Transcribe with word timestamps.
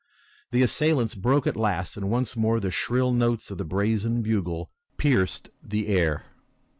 The 0.49 0.63
assailants 0.63 1.13
broke 1.13 1.45
at 1.45 1.55
last 1.55 1.95
and 1.95 2.09
once 2.09 2.35
more 2.35 2.59
the 2.59 2.71
shrill 2.71 3.11
notes 3.13 3.51
of 3.51 3.59
the 3.59 3.63
brazen 3.63 4.23
bugle 4.23 4.71
pierced 4.97 5.49
the 5.61 5.89
air. 5.89 6.23